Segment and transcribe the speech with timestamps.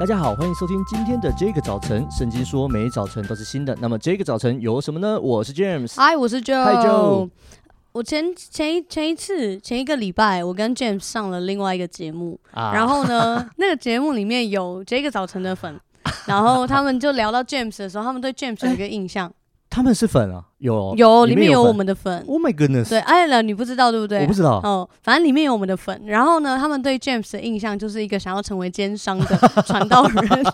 [0.00, 2.10] 大家好，欢迎收听今天的这个早晨。
[2.10, 5.20] 圣经说每早晨都是新的，那么这个早晨有什么呢？
[5.20, 6.64] 我是 James，嗨，我是 Joe。
[6.64, 7.28] 嗨，Joe。
[7.92, 15.78] 我前前一前一次前一个礼拜，我跟 James 上了另外一个节目，啊、然后呢， 那个节目里面有这个早晨的粉，
[16.24, 19.30] 然后他们就聊到 James 的时候，他们对 James 有一个印象。
[19.70, 22.24] 他们是粉啊，有有里面有我们的粉。
[22.26, 22.88] Oh my goodness！
[22.88, 24.20] 对，哎了，你不知道对不对？
[24.22, 24.60] 我不知道。
[24.64, 26.02] 哦，反正里面有我们的粉。
[26.06, 29.26] 然后呢，他们对 James 的印象就是一个想要成为奸商的
[29.64, 30.22] 传道人。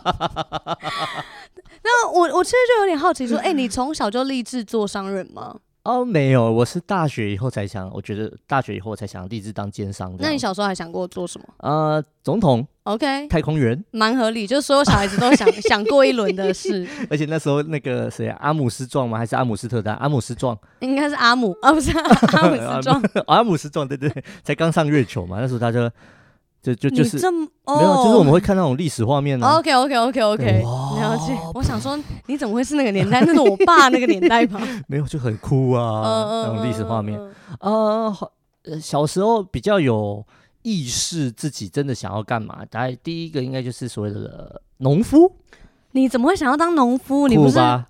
[1.82, 5.54] 那我我其实就有点好奇，说，哎、欸，你从小就立志做商人吗？
[5.86, 10.12] 哦，没有，我是大学以后才想，我觉得大学以后才想立志当奸商。
[10.18, 11.46] 那你小时候还想过做什么？
[11.58, 16.84] 呃，总统，OK，太空人，蛮合理，就是所有小孩子都想 想过一轮的事。
[17.08, 19.16] 而且那时候那个谁、啊，阿姆斯壮吗？
[19.16, 19.94] 还是阿姆斯特丹？
[19.96, 24.10] 阿姆斯壮， 应该是阿姆，啊不是 阿姆斯壮，阿姆斯壮，对对，
[24.42, 25.88] 才刚上月球嘛，那时候他就。
[26.62, 27.16] 就就就是
[27.64, 29.58] 哦、没有，就是我们会看那种历史画面呢、啊。
[29.58, 30.62] OK OK OK OK，
[31.00, 31.36] 了解。
[31.54, 33.20] 我想说，你怎么会是那个年代？
[33.20, 34.60] 那是我爸那个年代吧？
[34.88, 36.02] 没有，就很酷啊，
[36.44, 37.20] 那种历史画面。
[37.60, 38.14] 呃，
[38.80, 40.24] 小时候比较有
[40.62, 42.64] 意识，自己真的想要干嘛？
[42.70, 45.30] 大概第一个应该就是所谓的农夫。
[45.92, 47.26] 你怎么会想要当农夫？
[47.26, 47.86] 你不是对啊？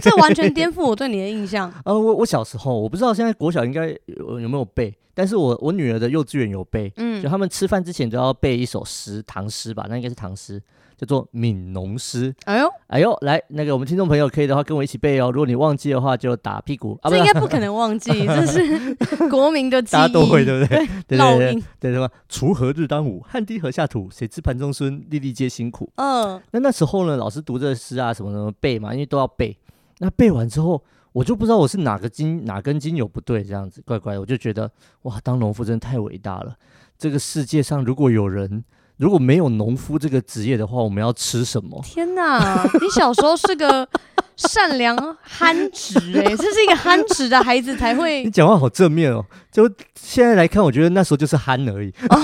[0.00, 1.72] 这完全颠覆我对你的印象。
[1.84, 10.62] 呃，我我小时候我不知道现在国小应该有有没有背，但是我我女儿的幼稚园有背，嗯，就他们吃饭之前都要背一首诗，唐诗吧，那应该是唐诗。
[11.02, 12.32] 叫做《悯农诗》。
[12.44, 15.32] 哎呦，哎呦，来，那个我们听众朋友可以的话，跟我一起背哦。
[15.32, 16.96] 如果你忘记的话，就打屁股。
[17.02, 19.92] 这应该不可能忘记， 这是国民的记忆。
[19.94, 20.88] 大家都会，对不对？
[21.08, 22.08] 对 烙印，对什么？
[22.30, 24.08] 锄禾日当午，汗滴禾下土。
[24.12, 25.90] 谁知盘中餐，粒粒皆辛苦。
[25.96, 26.40] 嗯。
[26.52, 29.58] 那那时候呢，老师读这诗啊，什么什么背嘛，因为都要背。
[29.98, 30.80] 那背完之后，
[31.12, 34.20] 我就不知道我是哪个筋哪根筋有不对，这样子怪怪的。
[34.20, 34.70] 我就觉得
[35.02, 36.54] 哇，当农夫真的太伟大了。
[36.96, 38.62] 这个世界上如果有人。
[38.98, 41.80] 如果没有农夫这个职业的话，我们要吃什么？
[41.82, 42.62] 天哪！
[42.80, 43.88] 你小时候是个
[44.36, 48.22] 善良憨直哎， 这是一个憨直的孩子才会。
[48.22, 49.24] 你讲话好正面哦！
[49.50, 51.92] 就现在来看，我觉得那时候就是憨而已。
[52.08, 52.20] 哦、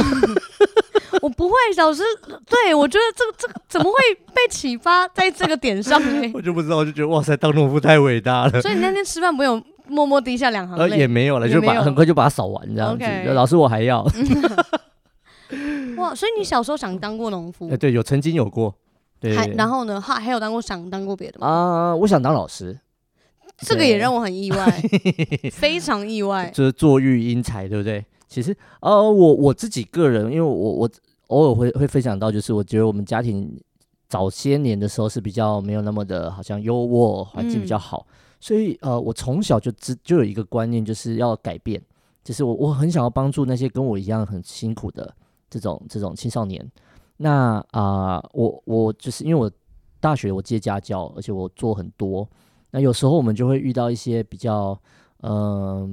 [1.22, 2.02] 我不会，老师
[2.48, 3.98] 对我觉得这个这个怎么会
[4.32, 6.30] 被启发在这个点上呢？
[6.34, 8.62] 我就不知道，我就觉得哇塞，当农夫太伟大了。
[8.62, 10.90] 所以你那天吃饭不用默默滴下两行泪？
[10.90, 13.04] 呃，也没有了，就把很快就把它扫完这样子。
[13.04, 13.32] Okay.
[13.32, 14.06] 老师，我还要。
[15.98, 17.66] 哇，所以你小时候想当过农夫？
[17.66, 18.74] 哎、欸，对，有曾经有过，
[19.20, 20.00] 对，还，然后呢？
[20.00, 21.46] 还还有当过想当过别的吗？
[21.46, 21.52] 啊、
[21.90, 22.78] 呃，我想当老师，
[23.58, 24.82] 这个也让我很意外，
[25.52, 26.50] 非常意外。
[26.54, 28.04] 就是坐育英才，对不对？
[28.28, 30.90] 其实，呃，我我自己个人，因为我我
[31.28, 33.58] 偶尔会会分享到，就是我觉得我们家庭
[34.08, 41.82] 早些年的时候是比较没有那么的，好像优渥，环境比较好，嗯、所以呃，我从小就知就有一个观念，就是要改变，
[42.22, 45.14] 就是我我很想要帮助那些跟我一样很辛苦的。
[45.50, 46.64] 这种这种青少年，
[47.16, 49.50] 那啊、呃，我我就是因为我
[50.00, 52.28] 大学我接家教，而且我做很多，
[52.70, 54.78] 那有时候我们就会遇到一些比较，
[55.22, 55.90] 嗯、呃、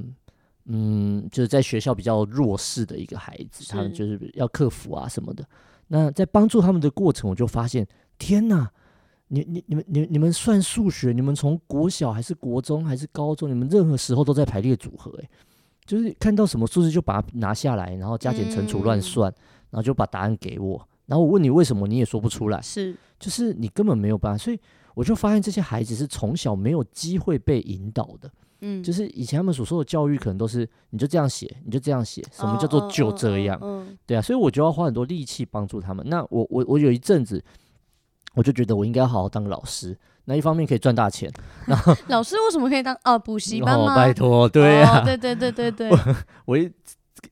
[0.65, 5.45] 嗯，就是在学校比较弱势的一个孩子，他们就是要克服啊什么的。
[5.87, 8.69] 那在帮助他们的过程，我就发现，天哪，
[9.27, 15.29] 你你你们你你们算数学，你们从国小还是国中还是高中，你们任何时候都在排列组合，诶。
[15.85, 19.37] 就是看到什么数字就把它拿下来，然后加减乘除乱算，嗯，
[19.71, 20.87] 然后就把答案给我。
[21.05, 22.59] 然后我问你为什么，你也说不出来。
[22.61, 24.37] 是，就是你根本没有办法。
[24.37, 24.59] 所以
[24.95, 28.31] 我就发现这些孩子是从小没有机会被引导的。
[28.61, 32.23] 嗯，就是以前他们所受的教育可能都是你就这样写，你就这样写。
[32.31, 33.59] 什么叫做就这样？
[33.61, 36.03] 哦，对啊，所以我就要花很多力气帮助他们。
[36.09, 37.43] 那我我我有一阵子，
[38.35, 39.97] 我就觉得我应该要好好当个老师。
[40.27, 41.31] 那一方面可以赚大钱，
[41.67, 43.93] 然后 老师为什么可以当啊补习班吗？
[43.93, 45.99] 哦、拜托，对呀、啊哦，对对对对对，我
[46.45, 46.67] 我一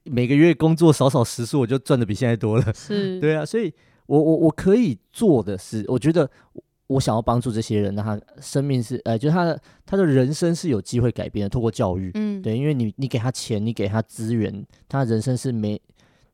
[0.04, 3.74] 每个月工作少少时数，我就赚的比现在多了，是对啊，所以
[4.06, 6.30] 我我我可以做的是，我觉得
[6.86, 15.82] 我想要帮助这些人，让他生命是呃，就是他的他的人生是有机会改变的，透过教育，嗯，对，因为你你给他钱，你给他资源，他的人生是没。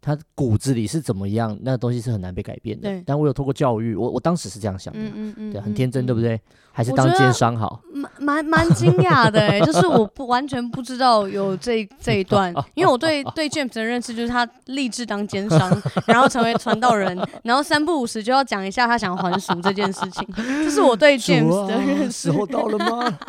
[0.01, 2.89] 他骨子里是怎么样，那个东西是很难被改变的。
[2.89, 6.39] 对，但我有透过教育，我我当时是这样想的，嗯嗯嗯，对，很天真，对不对？
[6.71, 7.81] 还是当奸商好？
[7.91, 22.29] 蛮蛮蛮惊讶的、欸， 就是我不完全不知道有这这一段， 因为我对对 James 的认识就是他立志当奸商， 然后成为传道人，然后三不五时就要讲一下他想还俗这件事情，这是我对 James 的认识。
[22.29, 23.19] 啊、时候到了吗？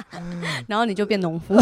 [0.68, 1.56] 然后你就变农夫。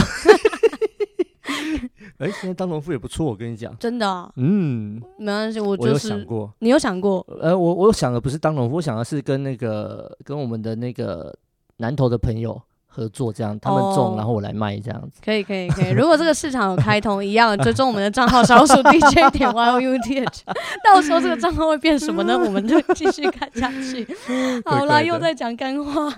[2.19, 7.25] 哎、欸，现在当农夫也不错，我跟你讲，真的、啊，嗯，没关系，我就是我有想过，你有想过？
[7.41, 11.33] 呃，我我想的不是当农夫，我想的是跟那个跟我们的那个
[11.77, 15.21] 南投的朋友合作，这样他们种，然后我来卖这样子。
[15.25, 20.41] 可以可以可以，如果这个市场有开通，一样追踪我们的账号小鼠 DJ 点 YOUTH，
[20.85, 22.37] 到时候这个账号会变什么呢？
[22.37, 24.05] 我们就继续看下去。
[24.67, 26.13] 好啦，又在讲干话。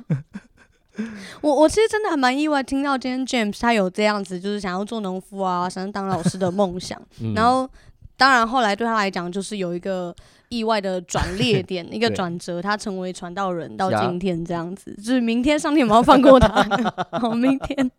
[1.40, 7.00] 我我其实真的还蛮意外，听到今天 James 他有这样子，就是想要做农夫啊，想要当老师的梦想。
[7.22, 7.68] 嗯、然后，
[8.16, 10.14] 当然后来对他来讲，就是有一个
[10.48, 14.94] 意外的转 捩点，一个转折，他成为传道人到今天这样子。
[14.96, 16.62] 就是明天上天有没有放过他？
[17.18, 17.90] 好，明天。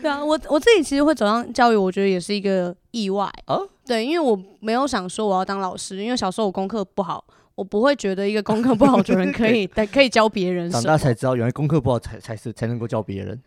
[0.00, 3.28] 对啊，我我自己其实会走上教育，我觉得也是一个意外。
[3.46, 7.24] 哦、对，因为我没有想说我要当老师，因为小时候我功课不好。
[7.58, 10.70] 我不会觉得一个功课不好的人可以 可以教别人。
[10.70, 13.42] 长大才知道，原来功课不好才才是才能够教别人。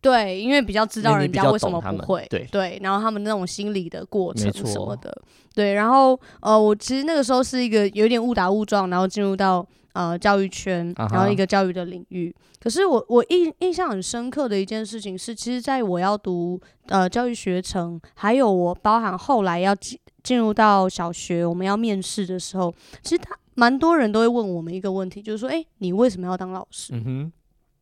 [0.00, 2.24] 对，因为比较知道人家为什么不会。
[2.30, 5.12] 对对，然后他们那种心理的过程什么的。
[5.56, 12.32] 对，然后呃，我其实那个时候是一个有点误打误撞，然后进入到呃教育圈，然后一个教育的领域。
[12.32, 22.72] 啊、可是我我印印象很深刻的一件事情是，其实在我要读呃教育学程，还有我包含后来要进进入到小学，我们要面试的时候，
[23.02, 23.36] 其实他。
[23.58, 26.92] 蛮多人都会问我们一个问题，就是说，诶，你为什么要当老师？
[26.94, 27.32] 嗯哼。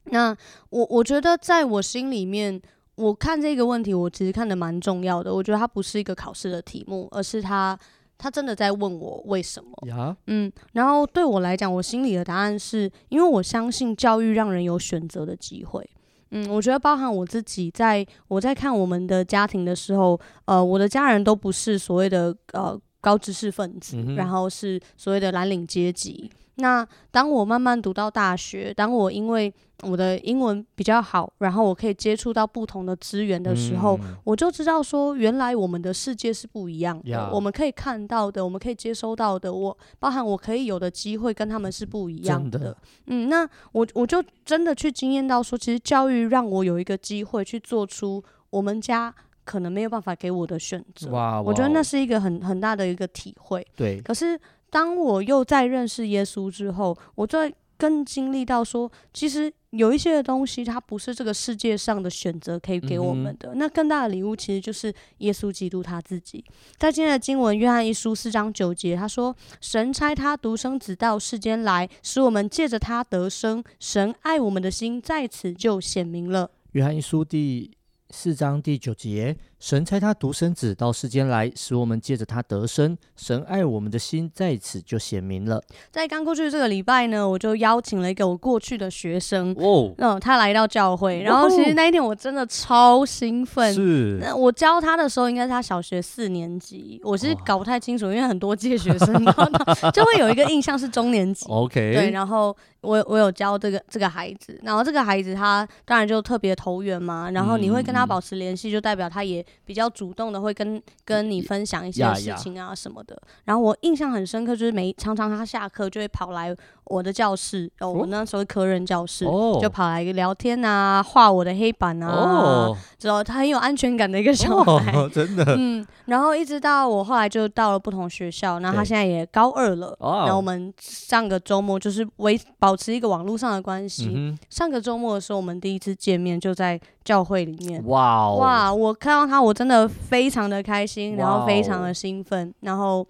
[0.04, 0.34] 那
[0.70, 2.58] 我我觉得，在我心里面，
[2.94, 5.34] 我看这个问题，我其实看的蛮重要的。
[5.34, 7.78] 我觉得它不是一个考试的题目，而是他
[8.16, 9.70] 他真的在问我为什么。
[9.86, 10.16] 呀。
[10.28, 10.50] 嗯。
[10.72, 15.86] 然后对我来讲，我心里的答案是因为我相信教育让人有选择的机会。
[16.30, 22.80] 嗯，我觉得包含我自己，在我在看我们的家庭的时候，呃，我的家人都不是所谓的呃。
[23.06, 26.28] 高知识分子，嗯、然后是所谓的蓝领阶级。
[26.56, 37.30] 那当我慢慢读到大学，当我因为我的英文比较好，然后我可以接触到不同的资源的时候，嗯、我就知道说，原来我们的世界是不一样的。
[37.30, 42.58] 我们可以看到的，我们可以接收到的，我包含我可以有的机会跟他们是不一样的。
[42.58, 42.76] 的
[43.06, 49.14] 嗯，那我我就真的去经验到说，其实教育让我有一个机会去做出我们家。
[49.46, 51.10] 可能没有办法给我的选择，
[51.42, 53.64] 我觉得那是一个很很大的一个体会。
[53.76, 54.38] 对，可是
[54.68, 63.50] 当我又在认识耶稣之后，我在更经历到说，其实有一些的东西，它不是这个世界上的选择可以给我们的。
[63.50, 66.42] 嗯、那更大的礼物，其实就是耶稣基督他自己。
[66.78, 73.62] 在今天的经文，约翰一书四章九节，他说：“神差他独生子到世间来，使我们借着他得生。
[73.78, 77.70] 神爱我们的心在此就显明了。”约翰一书第
[78.10, 79.36] 四章第九节。
[79.58, 82.96] 神差他独生子到世间来，使我们借着他得生。
[83.16, 85.62] 神爱我们的心在此就显明了。
[85.90, 93.72] 在刚过去的这个礼拜呢，我就邀请了一个我过去的学生，哦，嗯，他来到教会，然后其实那一天我真的超兴奋。
[93.72, 99.24] 是，那我教他的时候应该是他小学四年级，我其实搞不太清楚，因为很多届学生，
[99.92, 101.46] 就会有一个印象是中年级。
[101.48, 109.44] OK，对，然后我我有教这个这个孩子，然后这个孩子他当然就特别投缘嘛，然后你会跟他保持联系，就代表他也。
[109.64, 116.54] 比较主动的会跟跟你分享一些事情啊什么的，然后我印象很深刻，就是每常常他下课就会跑来
[116.84, 143.06] 我的教室，哦，我那时候科任教室，哦、就跑来聊天啊，画我的黑板啊，之后、哦、他很有安全感的一个小孩，哦、真的，嗯，然后一直到我后来就到了不同学校，然后他现在也高二了，对然后我们上个周末就是维保持一个网络上的关系，嗯、上个周末的时候我们第一次见面就在教会里面，哇、哦、哇，我看到他我真的非常的开心，然后非常的兴奋，然后。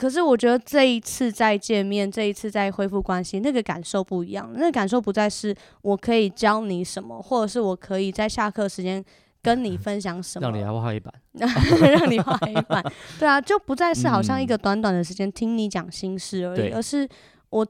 [0.00, 4.48] 可是我觉得这一次再见面，这一次再恢复关系，那个感受不一样。
[4.54, 9.04] 那个感受不再是我可以教你什么，或者是我可以在下课时间
[9.42, 12.80] 跟你分享什么，让你来画黑板，让你画黑板。
[13.18, 17.08] 对啊，就不再是好像一个短短的时间听你讲心事而已，嗯、而是
[17.50, 17.66] 我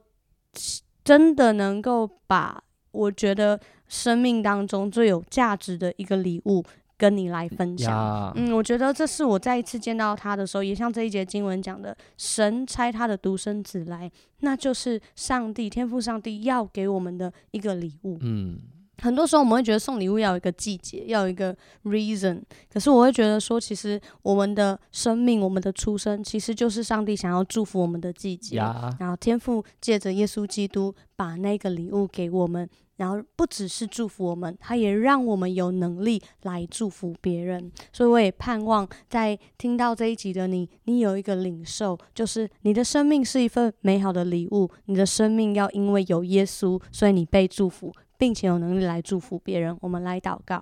[1.03, 6.63] 真的能够把我觉得生命当中最有价值的一个礼物。
[6.99, 18.17] 跟你来分享嗯，我觉得这是我再一次见到他的时候，也像这一节经文讲的，神差他的独生子来，那就是上帝天赋上帝要给我们的一个礼物。
[18.19, 18.59] 嗯，
[19.01, 28.57] 很多时候我们会觉得送礼物要有一个季节，要有一个 reason，可是我会觉得说，其实我们的生命，我们的出生，其实就是上帝想要祝福我们的季节。
[28.99, 32.69] 然后天赋借着耶稣基督把那个礼物给我们。
[32.99, 37.71] 然后不只是祝福我们，他也让我们有能力来祝福别人。
[37.91, 44.69] 所以我也盼望在听到这一集的你，你有一个领受，就是你的生命是一份美好的礼物。
[44.85, 49.77] 你的生命要因为有耶稣，所以你被祝福，并且有能力来祝福别人。
[49.81, 50.61] 我们来祷告。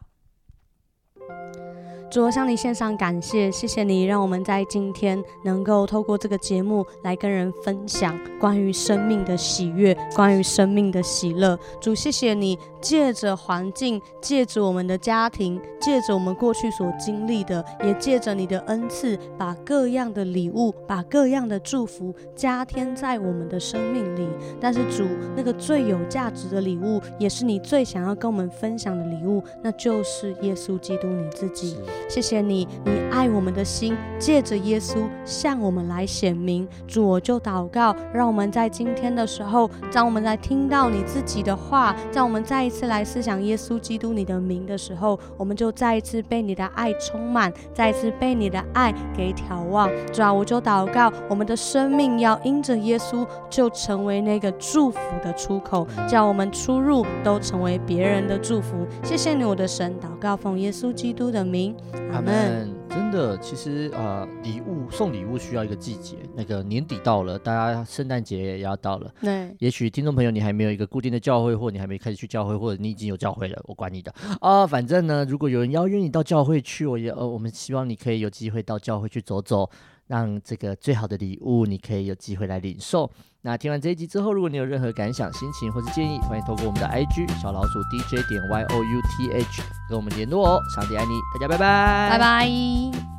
[2.10, 11.60] 主，我向你献上感谢，谢谢你让我们在今天能够透过这个节目来跟人分享关于生命的喜悦，关于生命的喜乐。
[11.82, 24.26] 主，谢谢你借着环境，借着我们的家庭，借着我们过去所经历的，也借着你的恩赐，把各样的礼物，把各样的祝福加添在我们的生命里。
[24.62, 25.04] 但是主，
[25.36, 31.78] 那个最有价值的礼物，也是你最想要跟我们分享的礼物，那就是耶稣基督你自己。
[32.08, 36.68] 谢谢你，你爱我们的心借着耶稣向我们来显明。
[36.88, 49.90] 主，我就祷告，让我们在今天的时候，当我们来听到你自己的话，在我们再一次来思想耶稣基督你的名的时候，我们就再一次被你的爱充满，再一次被你的爱给眺望。
[50.14, 58.86] 主啊，我就祷告，我们的生命要因着耶稣，就成为那个祝福的出口，叫我们出入都成为别人的祝福。
[59.04, 61.76] 谢谢你，我的神，祷告奉耶稣基督的名。
[62.12, 62.76] 阿门。
[62.90, 69.14] 真的，其实呃，礼物送礼物需要一个季节，那个年底到了，大家圣诞节也要到了。
[69.22, 74.12] 对，也许听众朋友你还没有一个固定的教会，或你还没开始去教会，或者你已经有教会了，我管你的
[74.42, 74.68] 啊、呃。
[74.68, 79.70] 反正呢，如果有人邀约你到教会去，我也呃，我们希望你可以有机会到教会去走走，
[80.08, 83.10] 让这个最好的礼物你可以有机会来领受。
[83.42, 90.62] 那听完这一集之后，如果你有任何感想、心情或是建议，欢迎透过我们的 IG 小老鼠 DJ 点 Y O U T H 跟我们联络哦。
[90.76, 93.17] 上帝爱你，大家拜拜，拜拜。